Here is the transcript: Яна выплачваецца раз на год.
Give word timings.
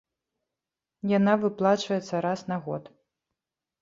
Яна 1.17 1.33
выплачваецца 1.43 2.15
раз 2.29 2.39
на 2.53 2.57
год. 2.69 2.83